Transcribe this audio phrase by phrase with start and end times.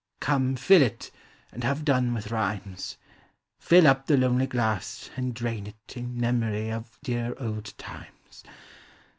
[0.19, 1.11] Come, fill it,
[1.51, 2.97] and have done with rhymes;
[3.59, 8.43] Fill up the lonely glass, and drain it Iu memory of dear old times.